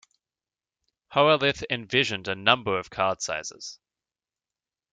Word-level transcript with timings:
Hollerith 1.13 1.61
envisioned 1.69 2.27
a 2.27 2.33
number 2.33 2.79
of 2.79 2.89
card 2.89 3.21
sizes. 3.21 3.77